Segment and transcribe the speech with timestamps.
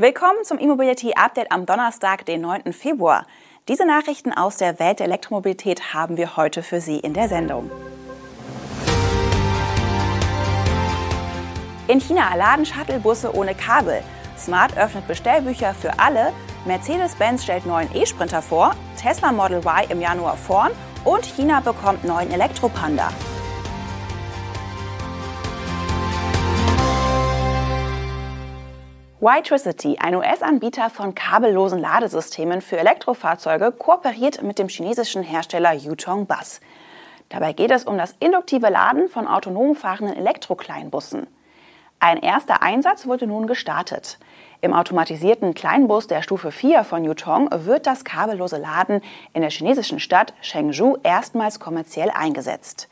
[0.00, 2.72] Willkommen zum E-Mobility Update am Donnerstag, den 9.
[2.72, 3.26] Februar.
[3.66, 7.68] Diese Nachrichten aus der Welt der Elektromobilität haben wir heute für Sie in der Sendung.
[11.88, 14.00] In China laden Shuttlebusse ohne Kabel.
[14.38, 16.32] Smart öffnet Bestellbücher für alle.
[16.64, 18.76] Mercedes-Benz stellt neuen E-Sprinter vor.
[18.96, 20.70] Tesla Model Y im Januar vorn.
[21.04, 23.10] Und China bekommt neuen Elektropanda.
[29.20, 36.60] Ytricity, ein US-Anbieter von kabellosen Ladesystemen für Elektrofahrzeuge, kooperiert mit dem chinesischen Hersteller Yutong Bus.
[37.28, 41.26] Dabei geht es um das induktive Laden von autonom fahrenden Elektrokleinbussen.
[41.98, 44.18] Ein erster Einsatz wurde nun gestartet.
[44.60, 49.00] Im automatisierten Kleinbus der Stufe 4 von Yutong wird das kabellose Laden
[49.32, 52.88] in der chinesischen Stadt Chengdu erstmals kommerziell eingesetzt.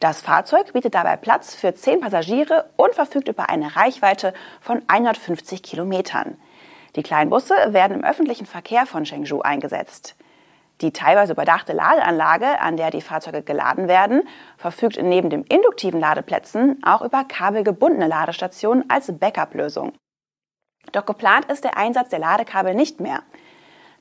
[0.00, 5.62] Das Fahrzeug bietet dabei Platz für 10 Passagiere und verfügt über eine Reichweite von 150
[5.62, 6.36] Kilometern.
[6.96, 10.14] Die Kleinbusse werden im öffentlichen Verkehr von Chengdu eingesetzt.
[10.80, 14.22] Die teilweise überdachte Ladeanlage, an der die Fahrzeuge geladen werden,
[14.56, 19.92] verfügt neben den induktiven Ladeplätzen auch über kabelgebundene Ladestationen als Backup-Lösung.
[20.92, 23.22] Doch geplant ist der Einsatz der Ladekabel nicht mehr.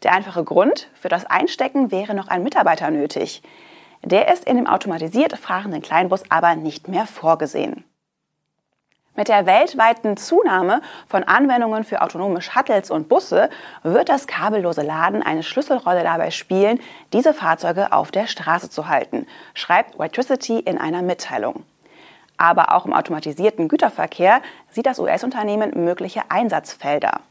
[0.02, 3.42] Der einfache Grund, für das Einstecken wäre noch ein Mitarbeiter nötig.
[4.04, 7.86] Der ist in dem automatisiert fahrenden Kleinbus aber nicht mehr vorgesehen.
[9.16, 13.50] Mit der weltweiten Zunahme von Anwendungen für autonome Shuttles und Busse
[13.84, 16.80] wird das kabellose Laden eine Schlüsselrolle dabei spielen,
[17.14, 21.64] diese Fahrzeuge auf der Straße zu halten, schreibt Whitricity in einer Mitteilung.
[22.38, 27.22] Aber auch im automatisierten Güterverkehr sieht das US-Unternehmen mögliche Einsatzfelder.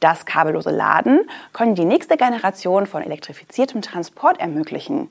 [0.00, 1.20] Das kabellose Laden
[1.52, 5.08] können die nächste Generation von elektrifiziertem Transport ermöglichen.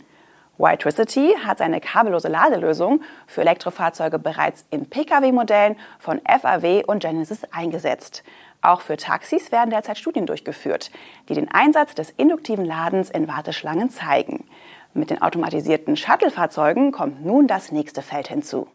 [0.57, 8.23] Whitricity hat seine kabellose Ladelösung für Elektrofahrzeuge bereits in Pkw-Modellen von FAW und Genesis eingesetzt.
[8.61, 10.91] Auch für Taxis werden derzeit Studien durchgeführt,
[11.29, 14.45] die den Einsatz des induktiven Ladens in Warteschlangen zeigen.
[14.93, 18.67] Mit den automatisierten Shuttle-Fahrzeugen kommt nun das nächste Feld hinzu.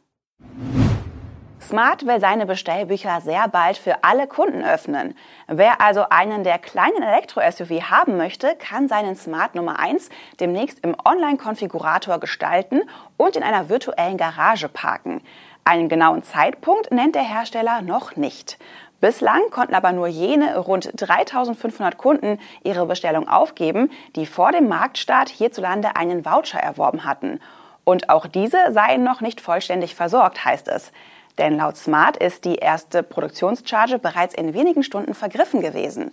[1.73, 5.17] Smart will seine Bestellbücher sehr bald für alle Kunden öffnen.
[5.47, 10.95] Wer also einen der kleinen Elektro-SUV haben möchte, kann seinen Smart Nummer 1 demnächst im
[11.03, 12.83] Online-Konfigurator gestalten
[13.17, 15.23] und in einer virtuellen Garage parken.
[15.65, 18.59] Einen genauen Zeitpunkt nennt der Hersteller noch nicht.
[19.01, 25.31] Bislang konnten aber nur jene rund 3500 Kunden ihre Bestellung aufgeben, die vor dem Marktstart
[25.31, 27.41] hierzulande einen Voucher erworben hatten.
[27.85, 30.93] Und auch diese seien noch nicht vollständig versorgt, heißt es.
[31.39, 36.13] Denn laut Smart ist die erste Produktionscharge bereits in wenigen Stunden vergriffen gewesen.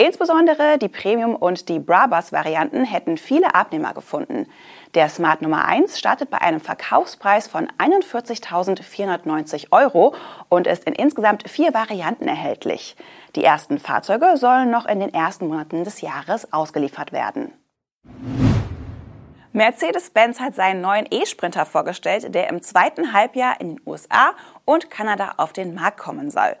[0.00, 4.46] Insbesondere die Premium- und die Brabus-Varianten hätten viele Abnehmer gefunden.
[4.94, 10.14] Der Smart Nummer 1 startet bei einem Verkaufspreis von 41.490 Euro
[10.48, 12.96] und ist in insgesamt vier Varianten erhältlich.
[13.34, 17.52] Die ersten Fahrzeuge sollen noch in den ersten Monaten des Jahres ausgeliefert werden.
[19.58, 24.30] Mercedes-Benz hat seinen neuen E-Sprinter vorgestellt, der im zweiten Halbjahr in den USA
[24.64, 26.54] und Kanada auf den Markt kommen soll.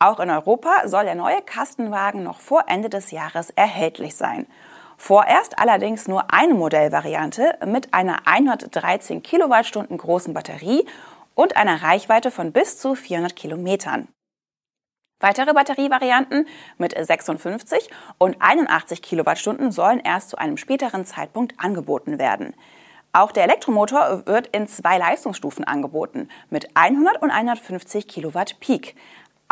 [0.00, 4.48] Auch in Europa soll der neue Kastenwagen noch vor Ende des Jahres erhältlich sein.
[4.96, 10.84] Vorerst allerdings nur eine Modellvariante mit einer 113 Kilowattstunden großen Batterie
[11.36, 14.08] und einer Reichweite von bis zu 400 Kilometern.
[15.20, 16.46] Weitere Batterievarianten
[16.78, 22.54] mit 56 und 81 Kilowattstunden sollen erst zu einem späteren Zeitpunkt angeboten werden.
[23.12, 28.94] Auch der Elektromotor wird in zwei Leistungsstufen angeboten, mit 100 und 150 Kilowatt Peak.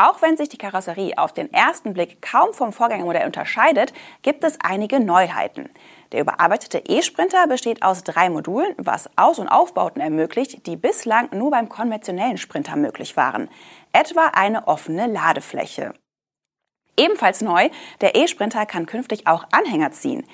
[0.01, 3.93] Auch wenn sich die Karosserie auf den ersten Blick kaum vom Vorgängermodell unterscheidet,
[4.23, 5.71] gibt es einige Neuheiten.
[6.13, 11.51] Der überarbeitete E-Sprinter besteht aus drei Modulen, was Aus- und Aufbauten ermöglicht, die bislang nur
[11.51, 13.51] beim konventionellen Sprinter möglich waren.
[13.93, 15.93] Etwa eine offene Ladefläche.
[16.97, 17.69] Ebenfalls neu,
[18.01, 20.25] der E-Sprinter kann künftig auch Anhänger ziehen.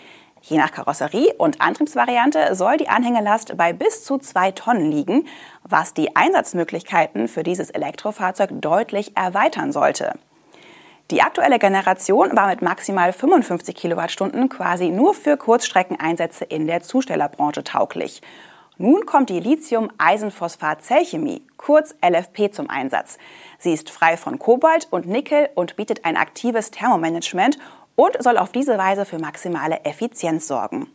[0.46, 5.26] Je nach Karosserie und Antriebsvariante soll die Anhängelast bei bis zu zwei Tonnen liegen,
[5.62, 10.18] was die Einsatzmöglichkeiten für dieses Elektrofahrzeug deutlich erweitern sollte.
[11.10, 17.64] Die aktuelle Generation war mit maximal 55 Kilowattstunden quasi nur für Kurzstreckeneinsätze in der Zustellerbranche
[17.64, 18.20] tauglich.
[18.76, 23.16] Nun kommt die Lithium-Eisenphosphat-Zellchemie, kurz LFP, zum Einsatz.
[23.58, 27.56] Sie ist frei von Kobalt und Nickel und bietet ein aktives Thermomanagement
[27.96, 30.88] und soll auf diese Weise für maximale Effizienz sorgen.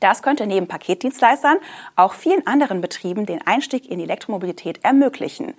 [0.00, 1.58] Das könnte neben Paketdienstleistern
[1.94, 5.54] auch vielen anderen Betrieben den Einstieg in die Elektromobilität ermöglichen.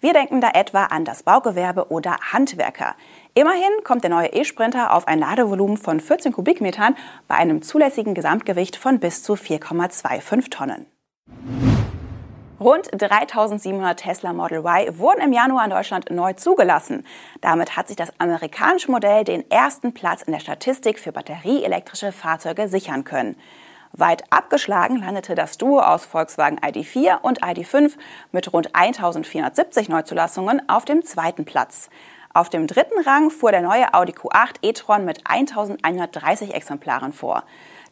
[0.00, 2.94] Wir denken da etwa an das Baugewerbe oder Handwerker.
[3.34, 6.96] Immerhin kommt der neue E-Sprinter auf ein Ladevolumen von 14 Kubikmetern
[7.28, 10.86] bei einem zulässigen Gesamtgewicht von bis zu 4,25 Tonnen.
[12.60, 17.06] Rund 3700 Tesla Model Y wurden im Januar in Deutschland neu zugelassen.
[17.40, 22.68] Damit hat sich das amerikanische Modell den ersten Platz in der Statistik für batterieelektrische Fahrzeuge
[22.68, 23.36] sichern können.
[23.92, 27.92] Weit abgeschlagen landete das Duo aus Volkswagen ID4 und ID5
[28.30, 31.88] mit rund 1470 Neuzulassungen auf dem zweiten Platz.
[32.34, 37.42] Auf dem dritten Rang fuhr der neue Audi Q8 e-tron mit 1130 Exemplaren vor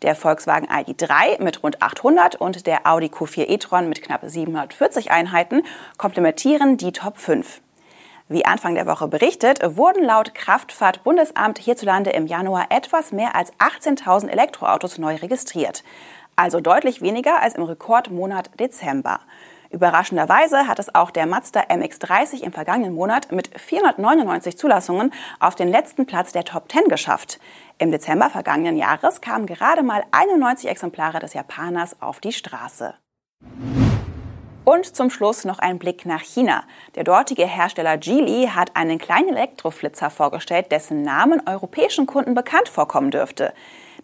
[0.03, 5.62] der Volkswagen ID3 mit rund 800 und der Audi Q4 e-tron mit knapp 740 Einheiten
[5.97, 7.61] komplementieren die Top 5.
[8.31, 14.29] Wie Anfang der Woche berichtet, wurden laut Kraftfahrtbundesamt hierzulande im Januar etwas mehr als 18.000
[14.29, 15.83] Elektroautos neu registriert.
[16.37, 19.21] Also deutlich weniger als im Rekordmonat Dezember.
[19.70, 25.69] Überraschenderweise hat es auch der Mazda MX30 im vergangenen Monat mit 499 Zulassungen auf den
[25.69, 27.38] letzten Platz der Top 10 geschafft.
[27.76, 32.94] Im Dezember vergangenen Jahres kamen gerade mal 91 Exemplare des Japaners auf die Straße.
[34.65, 36.64] Und zum Schluss noch ein Blick nach China.
[36.94, 43.11] Der dortige Hersteller Geely hat einen kleinen Elektroflitzer vorgestellt, dessen Namen europäischen Kunden bekannt vorkommen
[43.11, 43.53] dürfte.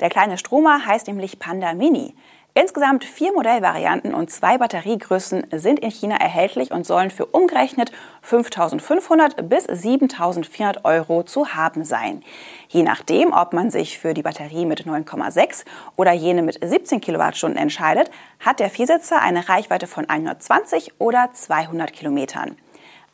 [0.00, 2.14] Der kleine Stromer heißt nämlich Panda Mini.
[2.56, 7.90] Insgesamt vier Modellvarianten und zwei Batteriegrößen sind in China erhältlich und sollen für umgerechnet
[8.24, 12.22] 5.500 bis 7.400 Euro zu haben sein.
[12.68, 15.64] Je nachdem, ob man sich für die Batterie mit 9,6
[15.96, 18.08] oder jene mit 17 Kilowattstunden entscheidet,
[18.38, 22.56] hat der Viersitzer eine Reichweite von 120 oder 200 Kilometern.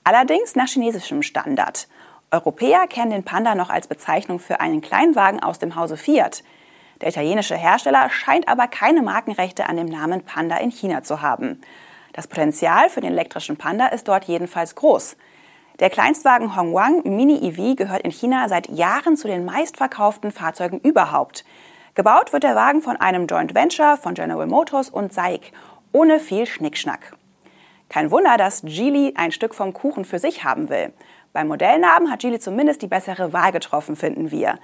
[0.04, 1.88] Allerdings nach chinesischem Standard.
[2.30, 6.42] Europäer kennen den Panda noch als Bezeichnung für einen Kleinwagen aus dem Hause Fiat.
[7.00, 11.60] Der italienische Hersteller scheint aber keine Markenrechte an dem Namen Panda in China zu haben.
[12.12, 15.16] Das Potenzial für den elektrischen Panda ist dort jedenfalls groß.
[15.78, 21.44] Der Kleinstwagen Hongguang Mini EV gehört in China seit Jahren zu den meistverkauften Fahrzeugen überhaupt.
[21.94, 25.52] Gebaut wird der Wagen von einem Joint Venture von General Motors und SAIC,
[25.92, 27.16] ohne viel Schnickschnack.
[27.88, 30.92] Kein Wunder, dass Geely ein Stück vom Kuchen für sich haben will.
[31.32, 34.58] Beim Modellnamen hat Geely zumindest die bessere Wahl getroffen, finden wir.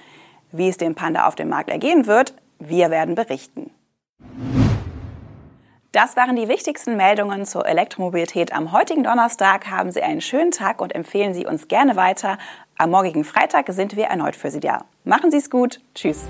[0.53, 3.71] Wie es dem Panda auf dem Markt ergehen wird, wir werden berichten.
[5.93, 9.71] Das waren die wichtigsten Meldungen zur Elektromobilität am heutigen Donnerstag.
[9.71, 12.37] Haben Sie einen schönen Tag und empfehlen Sie uns gerne weiter.
[12.77, 14.85] Am morgigen Freitag sind wir erneut für Sie da.
[15.05, 15.81] Machen Sie es gut.
[15.95, 16.29] Tschüss.